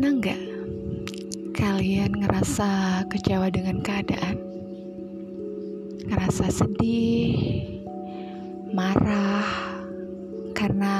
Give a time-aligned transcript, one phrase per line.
[0.00, 0.42] Pernah nggak
[1.60, 4.40] kalian ngerasa kecewa dengan keadaan?
[6.08, 7.36] Ngerasa sedih,
[8.72, 9.44] marah,
[10.56, 10.96] karena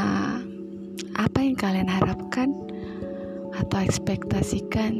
[1.16, 2.52] apa yang kalian harapkan
[3.56, 4.92] atau ekspektasikan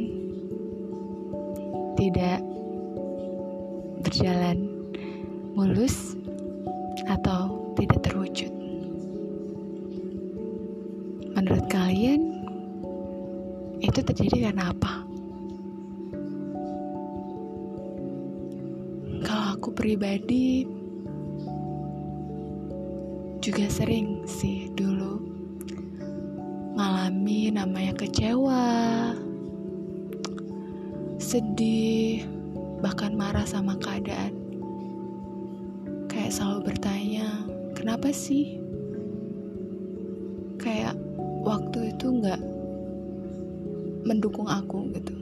[1.93, 2.41] tidak
[4.01, 4.65] berjalan
[5.53, 6.17] mulus
[7.05, 8.49] atau tidak terwujud.
[11.37, 12.30] Menurut kalian,
[13.91, 15.03] itu terjadi karena apa?
[19.19, 20.63] Kalau aku pribadi
[23.43, 25.19] juga sering sih dulu
[26.79, 29.11] ngalami namanya kecewa,
[31.19, 32.23] sedih,
[32.79, 34.31] bahkan marah sama keadaan.
[36.07, 37.27] Kayak selalu bertanya,
[37.75, 38.55] kenapa sih?
[40.63, 40.95] Kayak
[41.43, 42.60] waktu itu nggak
[44.05, 45.13] mendukung aku gitu.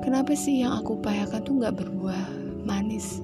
[0.00, 2.24] Kenapa sih yang aku upayakan tuh nggak berbuah
[2.64, 3.20] manis?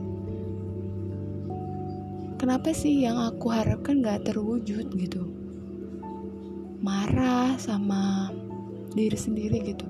[2.36, 5.24] Kenapa sih yang aku harapkan nggak terwujud gitu?
[6.84, 8.28] Marah sama
[8.92, 9.88] diri sendiri gitu.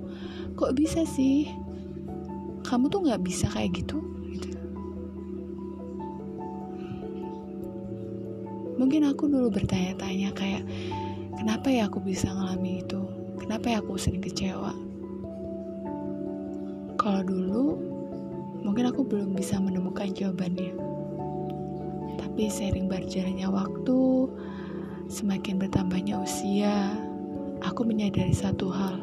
[0.55, 1.51] Kok bisa sih?
[2.62, 3.99] Kamu tuh nggak bisa kayak gitu
[4.31, 4.51] gitu.
[8.79, 10.62] Mungkin aku dulu bertanya-tanya kayak
[11.34, 14.75] kenapa ya aku bisa ngalami itu kenapa ya aku sering kecewa?
[16.99, 17.79] Kalau dulu
[18.67, 20.75] mungkin aku belum bisa menemukan jawabannya.
[22.19, 24.27] Tapi sering berjalannya waktu
[25.07, 26.99] semakin bertambahnya usia
[27.63, 28.99] aku menyadari satu hal.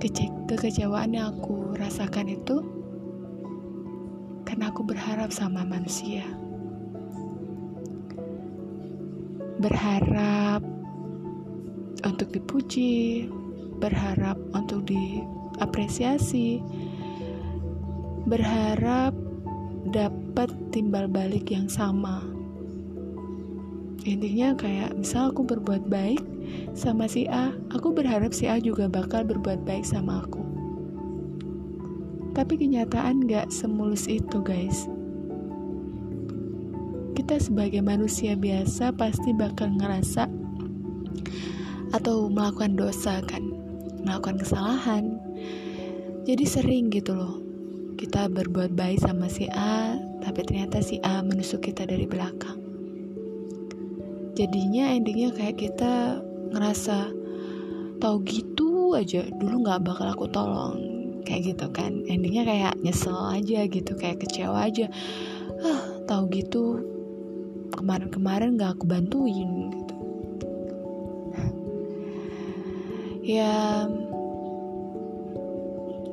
[0.00, 2.64] Kece kekecewaan yang aku rasakan itu
[4.48, 6.24] karena aku berharap sama manusia.
[9.60, 10.75] Berharap
[12.16, 13.28] untuk dipuji,
[13.76, 16.64] berharap untuk diapresiasi,
[18.24, 19.12] berharap
[19.92, 22.24] dapat timbal balik yang sama.
[24.08, 26.24] Intinya kayak misal aku berbuat baik
[26.72, 30.40] sama si A, aku berharap si A juga bakal berbuat baik sama aku.
[32.32, 34.88] Tapi kenyataan gak semulus itu guys.
[37.12, 40.46] Kita sebagai manusia biasa pasti bakal ngerasa
[41.94, 43.42] atau melakukan dosa kan
[44.06, 45.18] melakukan kesalahan.
[46.26, 47.42] Jadi sering gitu loh
[47.98, 52.58] kita berbuat baik sama si A tapi ternyata si A menusuk kita dari belakang.
[54.36, 56.22] Jadinya endingnya kayak kita
[56.54, 57.10] ngerasa
[57.98, 60.76] tau gitu aja dulu nggak bakal aku tolong.
[61.26, 64.86] Kayak gitu kan endingnya kayak nyesel aja gitu kayak kecewa aja.
[65.64, 66.78] Ah tau gitu
[67.74, 69.75] kemarin-kemarin nggak aku bantuin
[73.26, 73.82] ya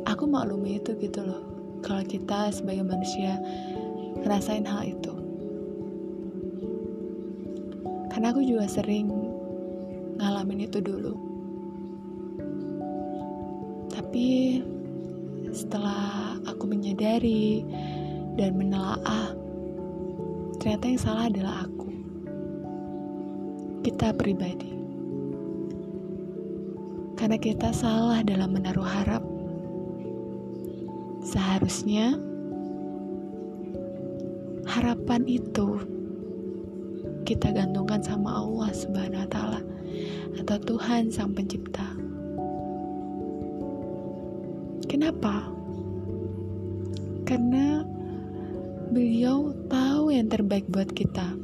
[0.10, 1.46] aku maklumi itu gitu loh.
[1.86, 3.38] Kalau kita sebagai manusia
[4.26, 5.14] ngerasain hal itu.
[8.10, 9.14] Karena aku juga sering
[10.18, 11.14] ngalamin itu dulu.
[13.94, 14.58] Tapi
[15.54, 17.62] setelah aku menyadari
[18.42, 19.38] dan menelaah
[20.58, 21.94] ternyata yang salah adalah aku.
[23.86, 24.83] Kita pribadi
[27.24, 29.24] karena kita salah dalam menaruh harap.
[31.24, 32.20] Seharusnya
[34.68, 35.80] harapan itu
[37.24, 39.62] kita gantungkan sama Allah Subhanahu wa taala
[40.36, 41.96] atau Tuhan Sang Pencipta.
[44.92, 45.48] Kenapa?
[47.24, 47.88] Karena
[48.92, 51.40] beliau tahu yang terbaik buat kita.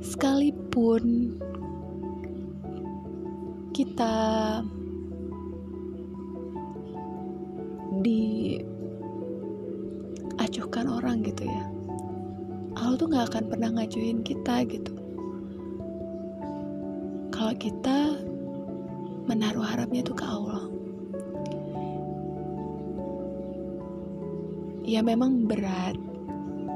[0.00, 1.36] Sekalipun
[3.78, 4.58] kita
[10.34, 11.62] diacuhkan orang gitu ya.
[12.74, 14.90] Allah tuh gak akan pernah ngacuhin kita gitu.
[17.30, 18.18] Kalau kita
[19.30, 20.66] menaruh harapnya tuh ke Allah.
[24.82, 25.94] Ya memang berat.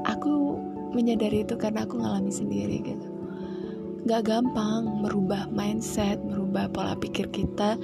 [0.07, 0.55] Aku
[0.95, 3.12] menyadari itu karena aku ngalami sendiri gitu
[4.03, 7.79] gak gampang merubah mindset, merubah pola pikir kita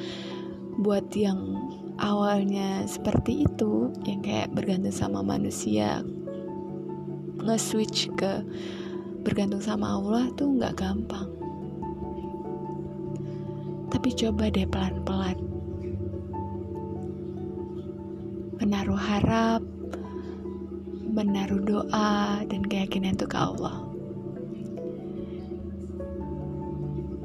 [0.83, 1.55] buat yang
[1.95, 6.03] awalnya seperti itu, yang kayak bergantung sama manusia,
[7.39, 8.43] nge-switch ke
[9.23, 11.31] bergantung sama Allah tuh gak gampang.
[13.87, 15.39] Tapi coba deh pelan-pelan
[18.59, 19.63] menaruh harap,
[21.15, 23.88] menaruh doa dan keyakinan itu ke Allah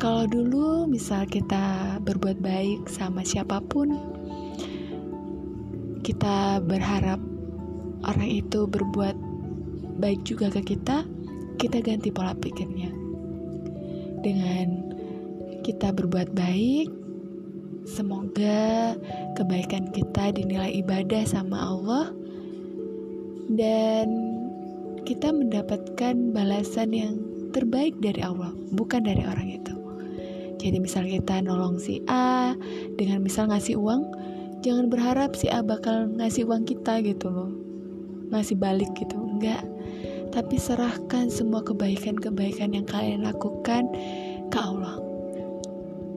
[0.04, 3.88] kalau dulu misal kita berbuat baik sama siapa pun
[6.04, 7.16] kita berharap
[8.04, 9.16] orang itu berbuat
[9.96, 11.08] baik juga ke kita
[11.56, 12.92] kita ganti pola pikirnya.
[14.20, 14.92] Dengan
[15.64, 16.92] kita berbuat baik
[17.88, 18.92] semoga
[19.40, 22.12] kebaikan kita dinilai ibadah sama Allah
[23.56, 24.36] dan
[25.08, 27.16] kita mendapatkan balasan yang
[27.56, 29.83] terbaik dari Allah bukan dari orang itu
[30.64, 32.56] jadi misal kita nolong si A
[32.96, 34.08] dengan misal ngasih uang,
[34.64, 37.52] jangan berharap si A bakal ngasih uang kita gitu loh.
[38.32, 39.60] Ngasih balik gitu, enggak.
[40.32, 43.92] Tapi serahkan semua kebaikan-kebaikan yang kalian lakukan
[44.48, 44.96] ke Allah.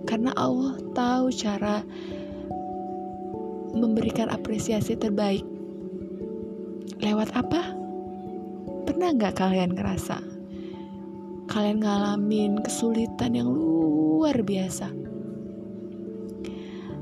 [0.07, 1.83] Karena Allah tahu cara
[3.75, 5.43] memberikan apresiasi terbaik.
[7.03, 7.75] Lewat apa?
[8.87, 10.23] Pernah nggak kalian ngerasa?
[11.51, 14.89] Kalian ngalamin kesulitan yang luar luar biasa.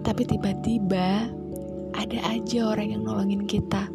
[0.04, 1.32] Tapi tiba-tiba
[1.96, 3.88] ada aja orang yang nolongin kita.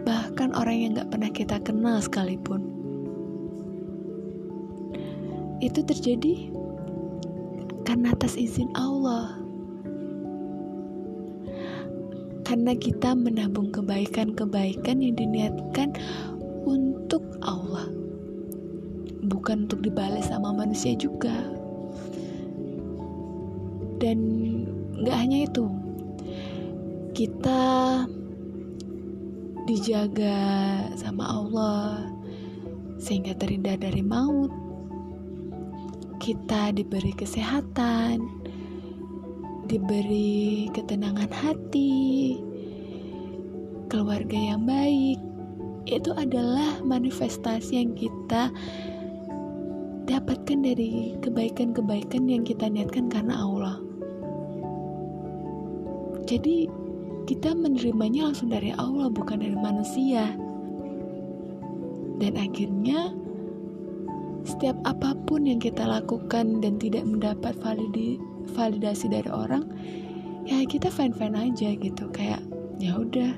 [0.00, 2.72] Bahkan orang yang gak pernah kita kenal sekalipun.
[5.60, 6.48] Itu terjadi
[7.84, 9.36] karena atas izin Allah.
[12.48, 15.92] Karena kita menabung kebaikan-kebaikan yang diniatkan
[16.64, 17.92] untuk Allah.
[19.20, 21.61] Bukan untuk dibalas sama manusia juga
[24.02, 24.18] dan
[24.98, 25.70] nggak hanya itu
[27.14, 27.62] kita
[29.68, 30.38] dijaga
[30.98, 32.10] sama Allah
[32.98, 34.50] sehingga terhindar dari maut.
[36.22, 38.42] Kita diberi kesehatan
[39.66, 42.38] diberi ketenangan hati
[43.90, 45.18] keluarga yang baik.
[45.84, 48.54] Itu adalah manifestasi yang kita
[50.06, 53.91] dapatkan dari kebaikan-kebaikan yang kita niatkan karena Allah
[56.26, 56.70] jadi
[57.26, 60.34] kita menerimanya langsung dari Allah bukan dari manusia.
[62.18, 63.14] Dan akhirnya
[64.42, 68.18] setiap apa pun yang kita lakukan dan tidak mendapat validi,
[68.54, 69.66] validasi dari orang,
[70.46, 72.10] ya kita fine-fine aja gitu.
[72.10, 72.42] Kayak
[72.78, 73.34] ya udah,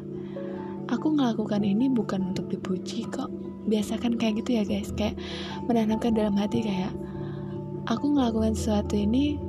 [0.92, 3.28] aku melakukan ini bukan untuk dipuji kok.
[3.64, 5.16] Biasakan kayak gitu ya guys, kayak
[5.64, 6.92] menanamkan dalam hati kayak
[7.88, 9.40] aku melakukan sesuatu ini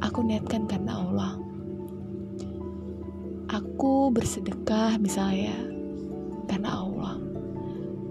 [0.00, 1.45] aku niatkan karena Allah
[3.56, 5.56] Aku bersedekah misalnya
[6.44, 7.16] karena Allah.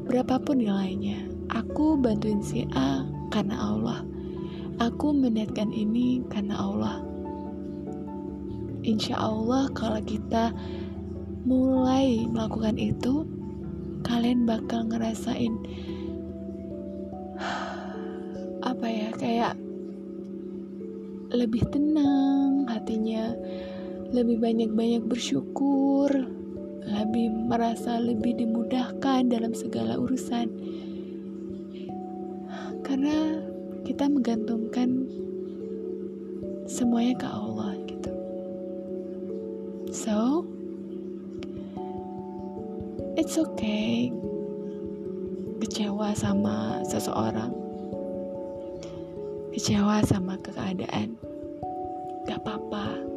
[0.09, 1.21] Berapapun nilainya,
[1.53, 4.01] aku bantuin si A karena Allah.
[4.81, 6.97] Aku meniatkan ini karena Allah.
[8.81, 10.49] Insya Allah kalau kita
[11.45, 13.29] mulai melakukan itu,
[14.01, 15.53] kalian bakal ngerasain
[18.73, 19.53] apa ya kayak
[21.29, 23.29] lebih tenang hatinya
[24.15, 26.07] lebih banyak-banyak bersyukur,
[26.87, 30.47] lebih merasa lebih dimudahkan dalam segala urusan.
[32.85, 33.43] Karena
[33.83, 35.03] kita menggantungkan
[36.63, 38.13] semuanya ke Allah gitu.
[39.91, 40.47] So,
[43.19, 44.15] it's okay
[45.65, 47.49] kecewa sama seseorang
[49.49, 51.17] kecewa sama keadaan
[52.29, 53.14] gak apa-apa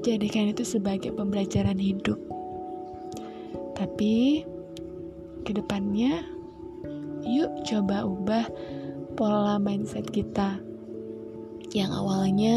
[0.00, 2.16] jadikan itu sebagai pembelajaran hidup.
[3.76, 4.44] Tapi
[5.44, 6.20] ke depannya,
[7.24, 8.44] yuk coba ubah
[9.16, 10.60] pola mindset kita.
[11.70, 12.56] Yang awalnya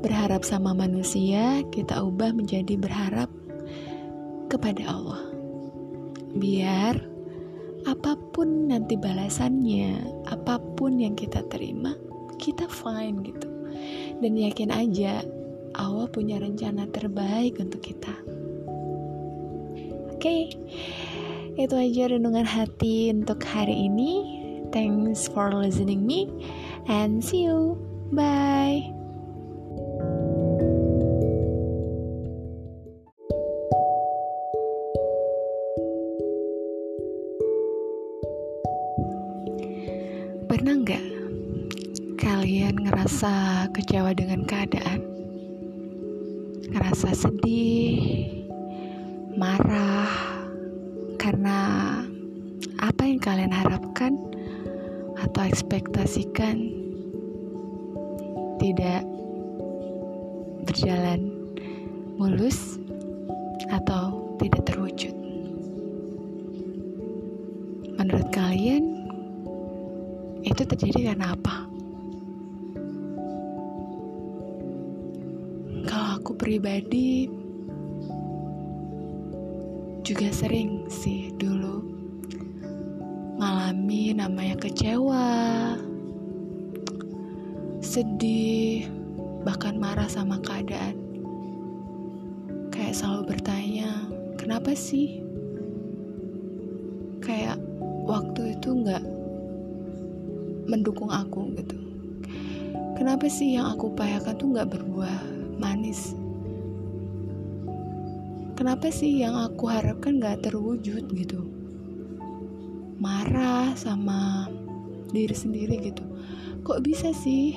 [0.00, 3.28] berharap sama manusia, kita ubah menjadi berharap
[4.48, 5.22] kepada Allah.
[6.32, 6.96] Biar
[7.84, 11.92] apa pun nanti balasannya, apa pun yang kita terima,
[12.40, 13.48] kita fine gitu.
[14.18, 15.22] Dan yakin aja
[15.78, 18.10] Allah punya rencana terbaik untuk kita.
[20.10, 20.42] Oke, okay,
[21.54, 24.38] itu aja renungan hati untuk hari ini.
[24.74, 26.26] Thanks for listening me
[26.90, 27.78] and see you.
[28.10, 28.90] Bye.
[40.48, 41.06] Pernah nggak
[42.18, 44.87] kalian ngerasa kecewa dengan keadaan?
[46.98, 48.26] Ngerasa sedih,
[49.38, 50.10] marah
[51.14, 51.58] karena
[52.82, 54.18] apa yang kalian harapkan
[55.14, 56.58] atau ekspektasikan
[58.58, 59.06] tidak
[60.66, 61.30] berjalan
[62.18, 62.82] mulus
[63.70, 65.14] atau tidak terwujud.
[67.94, 69.06] Menurut kalian,
[70.42, 71.67] itu terjadi karena apa?
[76.48, 77.28] Pribadi
[80.00, 81.84] juga sering sih dulu
[83.36, 85.76] ngalami namanya kecewa,
[87.84, 88.88] sedih,
[89.44, 90.96] bahkan marah sama keadaan.
[92.72, 94.08] Kayak selalu bertanya,
[94.40, 95.20] kenapa sih?
[97.20, 97.60] Kayak
[98.08, 99.04] waktu itu nggak
[100.64, 101.76] mendukung aku gitu.
[102.96, 105.20] Kenapa sih yang aku upayakan tuh nggak berbuah
[105.60, 106.16] manis?
[108.58, 111.46] Kenapa sih yang aku harapkan gak terwujud gitu?
[112.98, 114.50] Marah sama
[115.14, 116.02] diri sendiri gitu.
[116.66, 117.54] Kok bisa sih?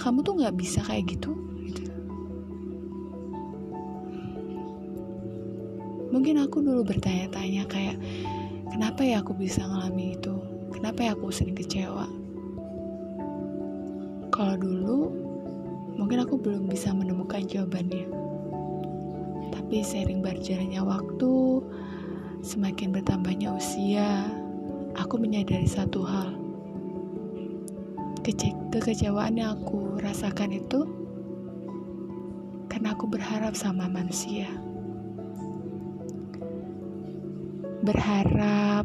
[0.00, 1.36] Kamu tuh gak bisa kayak gitu
[1.68, 1.84] gitu.
[6.08, 8.00] Mungkin aku dulu bertanya-tanya kayak
[8.72, 10.32] kenapa ya aku bisa ngalami itu?
[10.72, 12.08] Kenapa ya aku sering kecewa?
[14.32, 15.12] Kalau dulu
[16.00, 18.23] mungkin aku belum bisa menemukan jawabannya
[19.64, 21.64] tapi sering berjalannya waktu,
[22.44, 24.28] semakin bertambahnya usia,
[24.92, 26.36] aku menyadari satu hal.
[28.20, 30.84] Kece kekecewaan yang aku rasakan itu
[32.68, 34.52] karena aku berharap sama manusia.
[37.88, 38.84] Berharap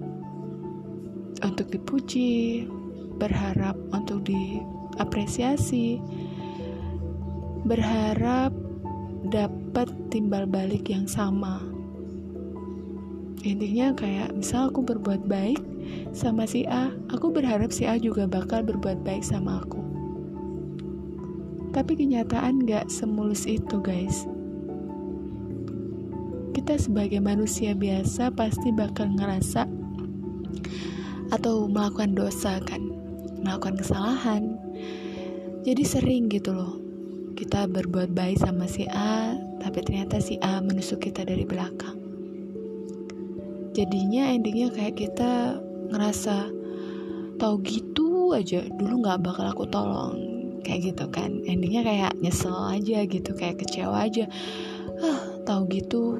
[1.44, 2.72] untuk dipuji,
[3.20, 6.00] berharap untuk diapresiasi,
[7.68, 8.56] berharap
[9.28, 11.60] dapat timbal balik yang sama.
[13.44, 15.60] Intinya kayak misal aku berbuat baik
[16.12, 19.80] sama si A aku berharap si A juga bakal berbuat baik sama aku.
[21.72, 24.28] Tapi kenyataan gak semulus itu guys.
[26.52, 29.64] Kita sebagai manusia biasa pasti bakal ngerasa
[31.30, 32.82] atau melakukan dosa kan
[33.40, 34.60] melakukan kesalahan.
[35.64, 36.89] Jadi sering gitu loh
[37.40, 39.32] kita berbuat baik sama si A,
[39.64, 41.96] tapi ternyata si A menusuk kita dari belakang.
[43.72, 45.56] Jadinya endingnya kayak kita
[45.88, 46.52] ngerasa
[47.40, 50.20] tahu gitu aja dulu nggak bakal aku tolong.
[50.68, 51.40] Kayak gitu kan.
[51.48, 54.28] Endingnya kayak nyesel aja gitu kayak kecewa aja.
[55.00, 56.20] Ah tahu gitu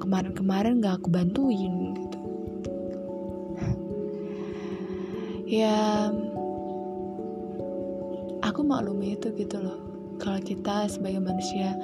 [0.00, 1.92] kemarin-kemarin nggak aku bantuin.
[2.00, 2.18] Gitu.
[5.52, 6.08] Ya
[8.40, 9.83] aku maklumi itu gitu loh
[10.18, 11.74] kalau kita sebagai manusia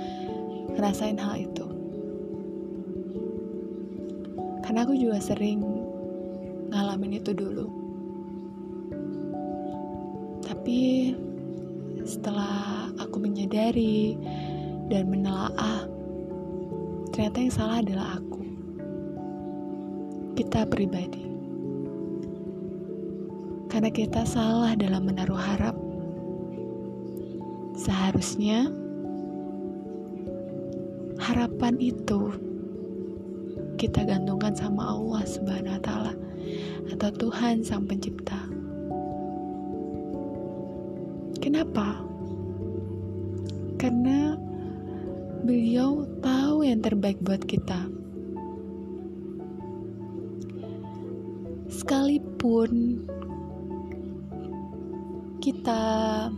[0.77, 1.67] ngerasain hal itu.
[4.63, 5.67] Karena aku juga sering
[6.71, 7.67] ngalamin itu dulu.
[10.47, 11.11] Tapi
[12.07, 14.15] setelah aku menyadari
[14.87, 15.87] dan menelaah
[17.11, 18.43] ternyata yang salah adalah aku.
[20.39, 21.27] Kita pribadi.
[23.71, 25.80] Karena kita salah dalam menaruh harap
[27.81, 28.69] Seharusnya
[31.17, 32.29] harapan itu
[33.81, 36.13] kita gantungkan sama Allah Subhanahu wa taala
[36.93, 38.37] atau Tuhan Sang Pencipta.
[41.41, 42.05] Kenapa?
[43.81, 44.37] Karena
[45.41, 47.89] beliau tahu yang terbaik buat kita.
[51.73, 53.01] Sekalipun
[55.41, 56.29] kita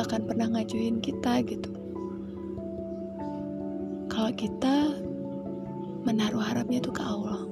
[0.00, 1.68] nggak akan pernah ngacuin kita gitu.
[4.08, 4.96] Kalau kita
[6.08, 7.44] menaruh harapnya tuh ke Allah.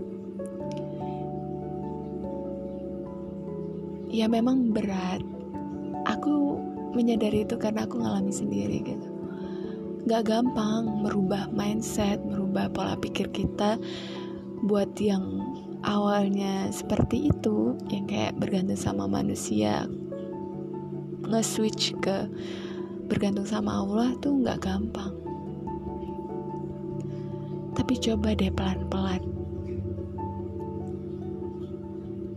[4.09, 5.21] Ya memang berat.
[6.09, 6.57] Aku
[6.97, 9.09] menyadari itu karena aku ngalami sendiri gitu.
[10.09, 13.77] Gak gampang merubah mindset merubah pola pikir kita
[14.65, 15.53] buat yang
[15.85, 19.85] awalnya seperti itu yang kayak bergantung sama manusia
[21.27, 22.31] nge-switch ke
[23.09, 25.15] bergantung sama Allah tuh nggak gampang.
[27.75, 29.23] Tapi coba deh pelan-pelan.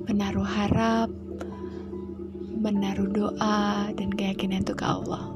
[0.07, 1.09] Menaruh harap
[2.61, 5.33] menaruh doa dan keyakinan itu ke Allah.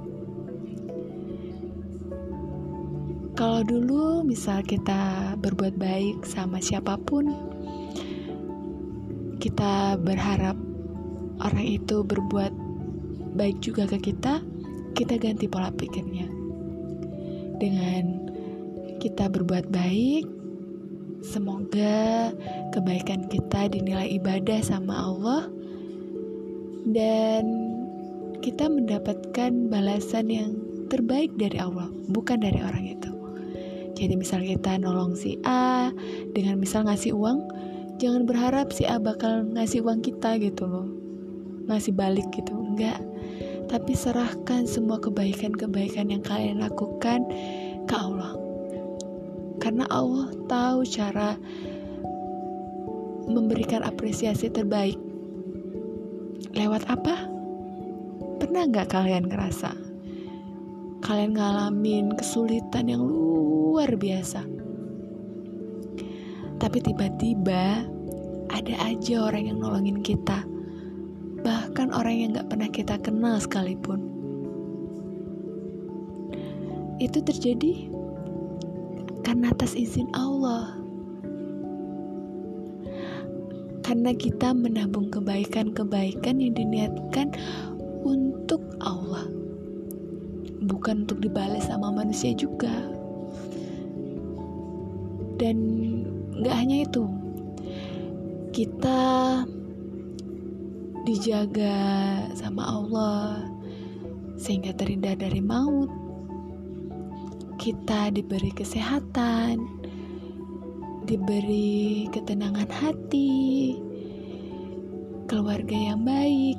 [3.36, 7.36] Kalau dulu misal kita berbuat baik sama siapa pun
[9.44, 10.56] kita berharap
[11.44, 12.65] orang itu berbuat
[13.36, 14.40] baik juga ke kita,
[14.96, 16.28] kita ganti pola pikirnya.
[17.60, 18.32] Dengan
[19.04, 20.26] kita berbuat baik,
[21.22, 22.32] semoga
[22.72, 25.52] kebaikan kita dinilai ibadah sama Allah
[26.90, 27.44] dan
[28.40, 30.52] kita mendapatkan balasan yang
[30.88, 33.12] terbaik dari Allah, bukan dari orang itu.
[33.96, 35.92] Jadi misal kita nolong si A
[36.36, 37.40] dengan misal ngasih uang,
[38.00, 41.06] jangan berharap si A bakal ngasih uang kita gitu loh
[41.66, 43.02] ngasih balik gitu enggak
[43.76, 47.28] tapi serahkan semua kebaikan-kebaikan yang kalian lakukan
[47.84, 48.32] ke Allah.
[49.60, 51.36] Karena Allah tahu cara
[53.28, 54.96] memberikan apresiasi terbaik.
[56.56, 57.28] Lewat apa?
[58.40, 59.76] Pernah nggak kalian ngerasa?
[61.04, 64.40] Kalian ngalamin kesulitan yang luar biasa.
[66.64, 67.84] Tapi tiba-tiba
[68.56, 70.55] ada aja orang yang nolongin kita.
[71.76, 74.00] Bahkan orang yang gak pernah kita kenal sekalipun.
[77.04, 77.92] Itu terjadi
[79.28, 80.72] karena atas izin Allah.
[83.84, 87.36] Karena kita menabung kebaikan-kebaikan yang diniatkan
[88.08, 89.28] untuk Allah.
[90.64, 92.72] Bukan untuk dibalas sama manusia juga.
[95.36, 95.60] Dan
[96.40, 97.04] Gak hanya itu,
[98.52, 99.00] kita
[101.06, 101.78] dijaga
[102.34, 103.46] sama Allah
[104.42, 105.88] sehingga terhindar dari maut.
[107.56, 109.62] Kita diberi kesehatan,
[111.08, 113.78] diberi ketenangan hati,
[115.30, 116.58] keluarga yang baik.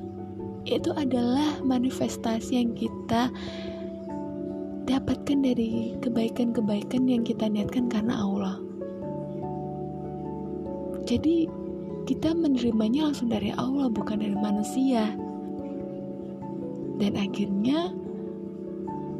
[0.66, 3.30] Itu adalah manifestasi yang kita
[4.86, 8.56] dapatkan dari kebaikan-kebaikan yang kita niatkan karena Allah.
[11.06, 11.65] Jadi
[12.06, 15.12] kita menerimanya langsung dari Allah bukan dari manusia.
[16.96, 17.92] Dan akhirnya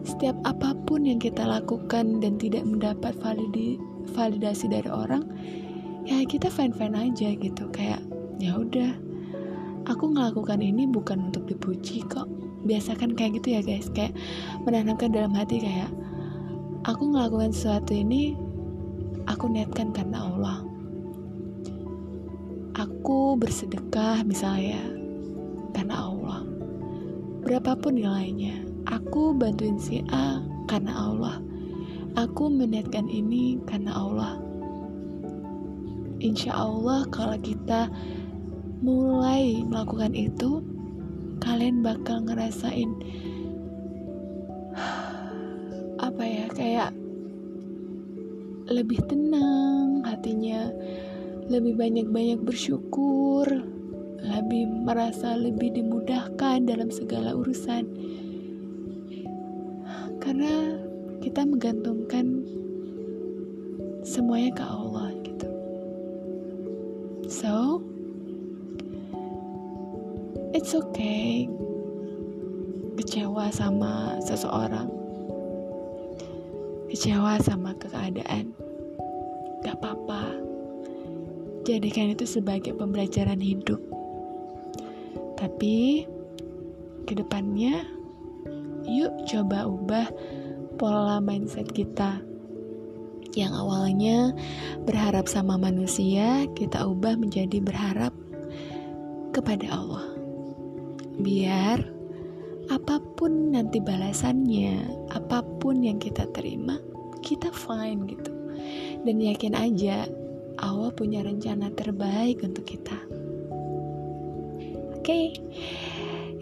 [0.07, 3.76] setiap apa pun yang kita lakukan dan tidak mendapat validi,
[4.14, 5.26] validasi dari orang,
[6.07, 7.69] ya kita fine-fine aja gitu.
[7.75, 8.00] Kayak
[8.38, 8.95] ya udah,
[9.90, 12.31] aku melakukan ini bukan untuk dipuji kok.
[12.64, 14.14] Biasakan kayak gitu ya guys, kayak
[14.62, 15.90] menanamkan dalam hati kayak
[16.87, 18.39] aku melakukan sesuatu ini
[19.26, 20.66] aku niatkan karena Allah
[23.06, 24.82] Aku bersedekah misalnya
[25.71, 26.42] karena Allah.
[27.38, 31.38] Berapapun nilainya, aku bantuin si A karena Allah.
[32.19, 34.42] Aku meniatkan ini karena Allah.
[36.19, 37.86] Insya Allah kalau kita
[38.82, 40.66] mulai melakukan itu,
[41.38, 42.90] kalian bakal ngerasain
[46.10, 46.90] apa ya kayak
[48.66, 50.75] lebih tenang hatinya
[51.47, 53.47] lebih banyak-banyak bersyukur,
[54.19, 57.87] lebih merasa lebih dimudahkan dalam segala urusan.
[60.19, 60.75] Karena
[61.23, 62.43] kita menggantungkan
[64.02, 65.49] semuanya ke Allah gitu.
[67.30, 67.82] So,
[70.50, 71.47] it's okay
[72.97, 74.89] kecewa sama seseorang
[76.89, 78.56] kecewa sama keadaan
[79.61, 80.46] gak apa-apa
[81.67, 83.83] jadikan itu sebagai pembelajaran hidup.
[85.35, 86.07] Tapi
[87.02, 87.83] ke depannya,
[88.87, 90.07] yuk coba ubah
[90.79, 92.23] pola mindset kita.
[93.35, 94.33] Yang awalnya
[94.87, 98.15] berharap sama manusia, kita ubah menjadi berharap
[99.35, 100.07] kepada Allah.
[101.21, 101.85] Biar
[102.73, 106.81] apa pun nanti balasannya, apa pun yang kita terima,
[107.21, 108.33] kita fine gitu.
[109.05, 110.09] Dan yakin aja
[110.60, 112.99] Allah punya rencana terbaik untuk kita.
[114.97, 115.26] Oke, okay,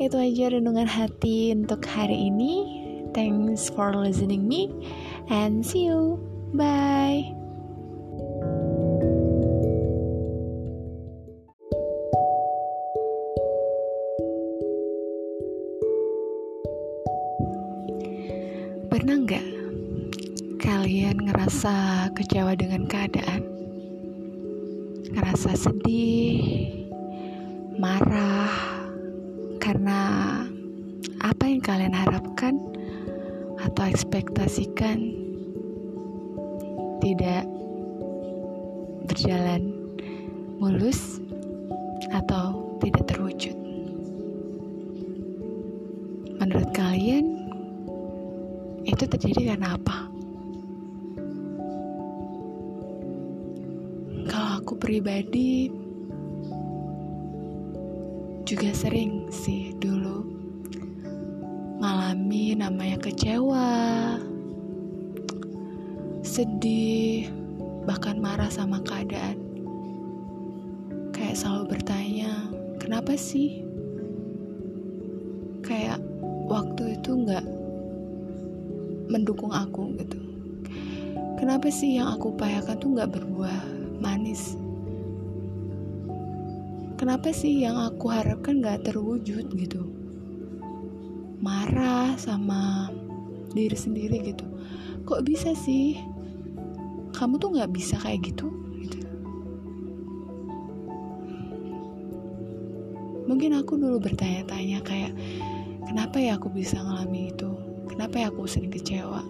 [0.01, 2.83] itu aja renungan hati untuk hari ini.
[3.15, 4.73] Thanks for listening me
[5.31, 6.19] and see you.
[6.57, 7.44] Bye.
[48.95, 50.15] Itu terjadi karena apa?
[54.65, 55.69] aku pribadi
[58.49, 60.25] juga sering sih dulu
[61.85, 64.17] ngalami namanya kecewa,
[66.25, 67.29] sedih,
[67.85, 69.37] bahkan marah sama keadaan.
[71.13, 72.49] Kayak selalu bertanya,
[72.81, 73.69] kenapa sih?
[79.15, 80.19] Mendukung aku gitu.
[81.39, 83.75] Kenapa sih yang aku upayakan tuh nggak berbuah?
[84.05, 84.61] manis?
[87.01, 89.83] Kenapa sih yang aku harapkan gak terwujud gitu?
[91.41, 92.93] Marah sama
[93.57, 94.45] diri sendiri gitu.
[95.09, 95.97] Kok bisa sih?
[97.17, 98.53] Kamu tuh gak bisa kayak gitu
[98.85, 99.01] gitu.
[103.25, 105.13] Mungkin aku dulu bertanya-tanya kayak
[105.89, 109.23] kenapa ya aku bisa ngalami itu kenapa ya aku sering kecewa?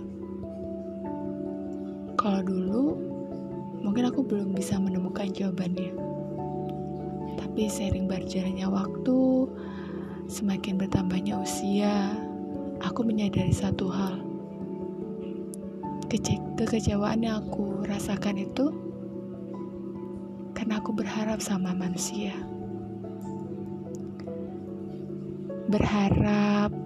[2.14, 2.84] Kalau dulu
[3.84, 5.92] mungkin aku belum bisa menemukan jawabannya.
[7.36, 9.18] Tapi sering berjalannya waktu
[10.26, 12.16] semakin bertambahnya usia
[12.80, 14.18] aku menyadari satu hal.
[16.08, 18.70] Kece kekecewaan yang aku rasakan itu
[20.54, 22.32] karena aku berharap sama manusia.
[25.68, 26.83] Berharap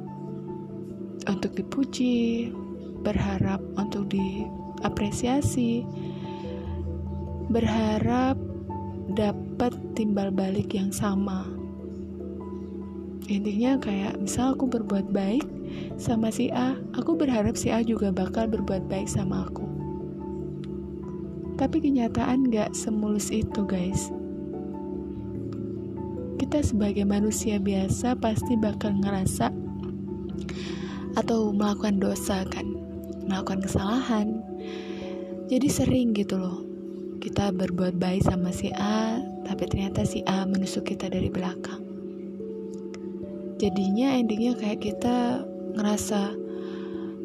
[1.59, 2.55] dipuji,
[3.03, 5.83] berharap untuk diapresiasi,
[7.51, 8.39] berharap
[9.19, 11.43] dapat timbal balik yang sama.
[13.29, 15.45] Intinya kayak misal aku berbuat baik
[16.01, 19.67] sama si A, aku berharap si A juga bakal berbuat baik sama aku.
[21.59, 24.15] Tapi kenyataan gak semulus itu guys.
[26.39, 29.51] Kita sebagai manusia biasa pasti bakal ngerasa
[31.19, 32.79] atau melakukan dosa kan
[33.27, 34.41] melakukan kesalahan.
[35.51, 36.63] Jadi sering gitu loh
[37.19, 41.83] kita berbuat baik sama si A tapi ternyata si A menusuk kita dari belakang.
[43.59, 45.43] Jadinya endingnya kayak kita
[45.75, 46.39] ngerasa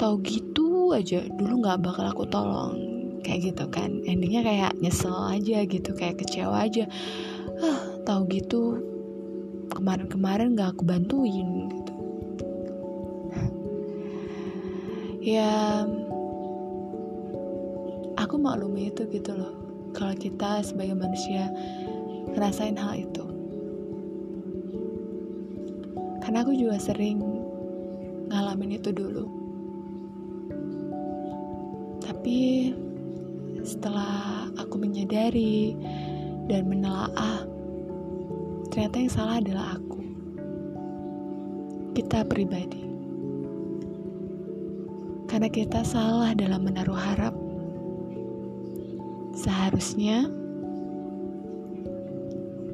[0.01, 2.75] tau gitu aja dulu nggak bakal aku tolong.
[3.23, 6.89] Kayak gitu kan endingnya kayak nyesel aja gitu kayak kecewa aja.
[7.61, 8.81] Ah tau gitu
[9.71, 11.72] kemarin-kemarin nggak aku bantuin
[15.23, 15.87] ya
[18.19, 19.55] aku maklumi itu gitu loh.
[19.95, 21.47] Kalau kita sebagai manusia
[22.35, 23.23] ngerasain hal itu.
[26.19, 27.23] Karena aku juga sering
[28.27, 29.25] ngalamin itu dulu.
[32.03, 32.73] Tapi
[33.63, 35.71] setelah aku menyadari
[36.51, 37.47] dan menelaah
[38.75, 40.03] ternyata yang salah adalah aku.
[41.95, 42.92] Kita pribadi
[45.33, 47.33] karena kita salah dalam menaruh harap.
[49.33, 50.29] Seharusnya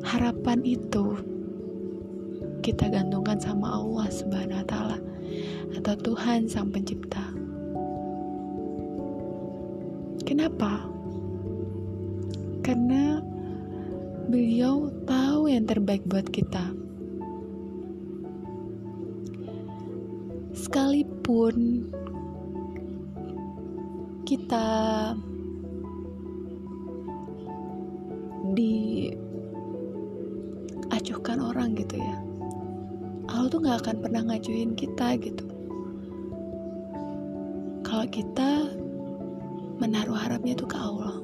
[0.03, 1.15] harapan itu
[2.59, 4.99] kita gantungkan sama Allah Subhanahu wa taala
[5.71, 7.31] atau Tuhan Sang Pencipta.
[10.27, 10.83] Kenapa?
[12.59, 13.23] Karena
[14.27, 16.75] beliau tahu yang terbaik buat kita.
[20.51, 21.87] Sekalipun
[24.29, 25.17] kita
[30.93, 32.13] diacuhkan orang gitu ya.
[33.25, 35.49] Allah tuh nggak akan pernah ngacuin kita gitu.
[37.81, 38.69] Kalau kita
[39.81, 41.17] menaruh harapnya tuh ke Allah.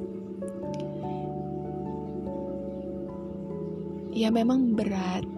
[4.17, 5.29] Ya memang berat.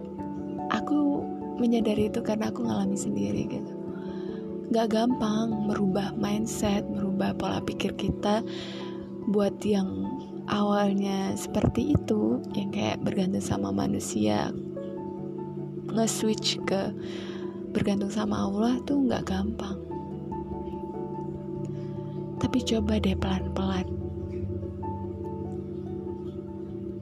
[0.72, 1.20] Aku
[1.60, 3.77] menyadari itu karena aku ngalami sendiri gitu
[4.68, 8.44] gak gampang merubah mindset, merubah pola pikir kita
[9.32, 10.08] buat yang
[10.48, 14.52] awalnya seperti itu, yang kayak bergantung sama manusia,
[15.92, 16.92] nge-switch ke
[17.72, 19.80] bergantung sama Allah tuh gak gampang.
[22.38, 23.98] Tapi coba deh pelan-pelan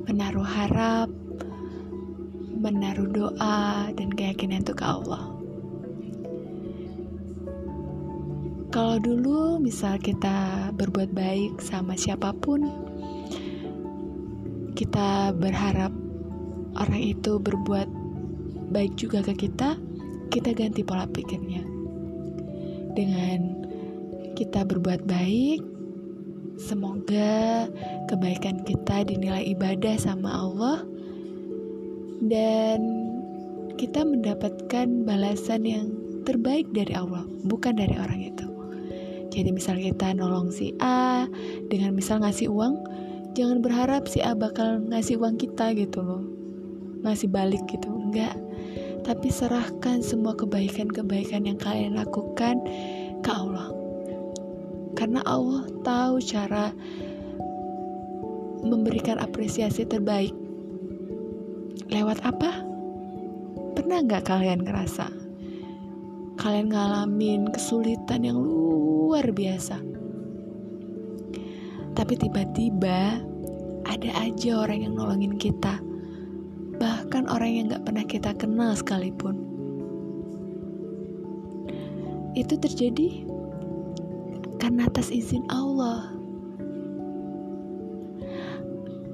[0.06, 1.10] menaruh harap,
[2.62, 5.45] menaruh doa dan keyakinan itu ke Allah.
[8.76, 12.60] Kalau dulu misal kita berbuat baik sama siapa pun,
[14.76, 15.96] kita berharap
[16.76, 17.88] orang itu berbuat
[18.76, 19.80] baik juga ke kita,
[20.28, 21.64] kita ganti pola pikirnya.
[23.00, 23.64] Dengan
[24.36, 25.64] kita berbuat baik,
[26.60, 27.72] semoga
[28.12, 30.84] kebaikan kita dinilai ibadah sama Allah
[32.28, 32.84] dan
[33.80, 35.88] kita mendapatkan balasan yang
[36.28, 38.55] terbaik dari Allah, bukan dari orang itu.
[39.36, 41.28] Jadi misal kita nolong si A
[41.68, 42.80] dengan misal ngasih uang,
[43.36, 46.24] jangan berharap si A bakal ngasih uang kita gitu loh.
[47.04, 48.40] Ngasih balik gitu, enggak.
[49.04, 52.64] Tapi serahkan semua kebaikan-kebaikan yang kalian lakukan
[53.20, 53.76] ke Allah.
[54.96, 56.72] Karena Allah tahu cara
[58.64, 60.32] memberikan apresiasi terbaik.
[61.92, 62.64] Lewat apa?
[63.76, 65.25] Pernah nggak kalian ngerasa?
[66.36, 69.80] Kalian ngalamin kesulitan yang luar biasa.
[71.96, 73.24] Tapi tiba-tiba
[73.88, 75.80] ada aja orang yang nolongin kita.
[76.76, 79.40] Bah bahkan orang yang gak pernah kita kenal sekalipun.
[82.34, 83.24] Itu terjadi
[84.58, 86.12] karena atas izin Allah.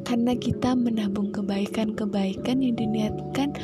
[0.07, 3.59] Karena kita menabung kebaikan-kebaikan yang diniatkan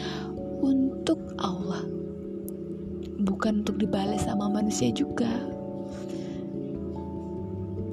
[3.48, 5.32] bukan untuk dibalas sama manusia juga.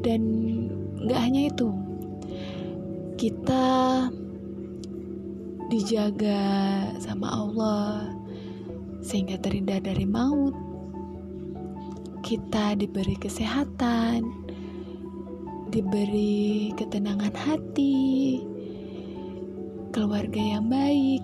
[0.02, 0.22] Dan
[1.06, 1.70] gak hanya itu,
[3.14, 3.66] kita
[5.70, 6.42] dijaga
[6.98, 8.10] sama Allah
[8.98, 10.58] sehingga terhindar dari maut.
[12.26, 14.26] Kita diberi kesehatan,
[15.70, 18.42] diberi ketenangan hati,
[19.94, 21.22] keluarga yang baik.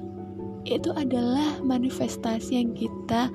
[0.71, 3.27] Itu adalah manifestasi yang kita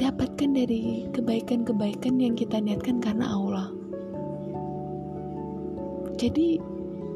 [0.00, 3.68] dapatkan dari kebaikan-kebaikan yang kita niatkan karena Allah.
[6.16, 6.60] Jadi,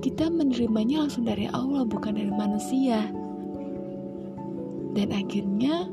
[0.02, 3.08] kita menerimanya langsung dari Allah, bukan dari manusia,
[4.96, 5.92] dan akhirnya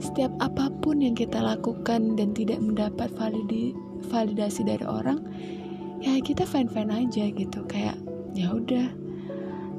[0.00, 3.76] setiap apa pun yang kita lakukan dan tidak mendapat validi,
[4.08, 5.20] validasi dari orang
[6.00, 7.60] ya kita fine fine aja gitu.
[7.68, 7.96] Kayak
[8.32, 8.92] ya udah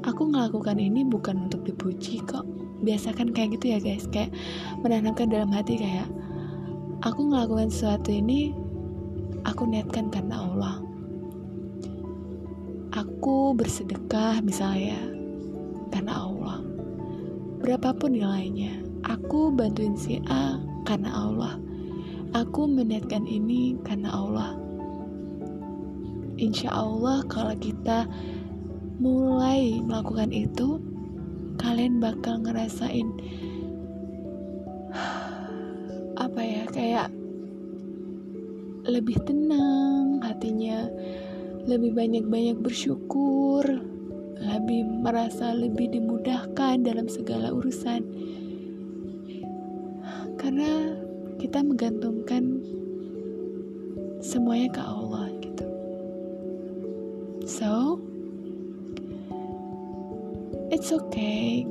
[0.06, 2.46] aku melakukan ini bukan untuk dipuji kok
[2.82, 4.30] biasakan kayak gitu ya guys kayak
[4.82, 6.06] menanamkan dalam hati kayak
[7.02, 8.54] aku melakukan sesuatu ini
[9.46, 10.74] aku niatkan karena Allah
[12.94, 14.98] aku bersedekah misalnya
[15.90, 16.58] karena Allah
[17.58, 21.54] berapapun nilainya Aku bantuin si A karena Allah.
[22.34, 24.58] Aku meniatkan ini karena Allah.
[26.38, 28.04] Insya Allah, kalau kita
[28.98, 30.82] mulai melakukan itu,
[31.58, 33.10] kalian bakal ngerasain
[36.24, 37.08] apa ya, kayak
[38.88, 40.88] lebih tenang hatinya,
[41.68, 43.62] lebih banyak-banyak bersyukur,
[44.38, 48.06] lebih merasa lebih dimudahkan dalam segala urusan
[50.38, 50.94] karena
[51.42, 52.62] kita menggantungkan
[54.22, 55.66] semuanya ke Allah gitu.
[57.46, 57.98] So,
[60.70, 61.64] it's okay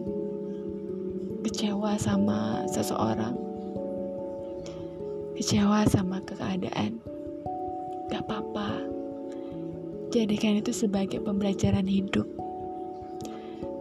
[1.47, 3.31] kecewa sama seseorang,
[5.39, 6.99] kecewa sama keadaan,
[8.11, 8.83] gak apa-apa.
[10.11, 12.27] Jadikan itu sebagai pembelajaran hidup.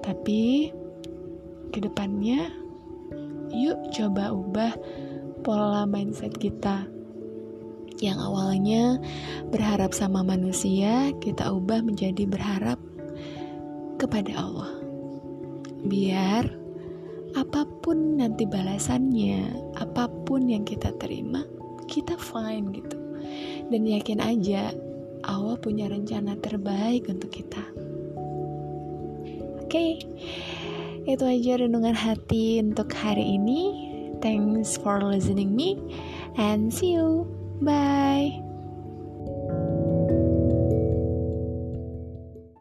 [0.06, 0.70] Tapi
[1.74, 2.54] ke depannya
[3.50, 4.72] yuk coba ubah
[5.42, 6.86] pola mindset kita
[7.98, 9.02] yang awalnya
[9.50, 12.78] berharap sama manusia, kita ubah menjadi berharap
[13.98, 14.75] kepada Allah.
[15.86, 16.44] Biar
[17.36, 21.46] apa pun nanti balasannya, apa pun yang kita terima,
[21.86, 22.98] kita fine gitu.
[23.70, 24.70] Dan yakin aja
[25.26, 27.62] Allah punya rencana terbaik untuk kita.
[29.62, 29.70] Oke.
[29.70, 29.90] Okay.
[31.06, 33.86] Itu aja renungan hati untuk hari ini.
[34.18, 35.78] Thanks for listening me
[36.34, 37.30] and see you.
[37.62, 38.45] Bye.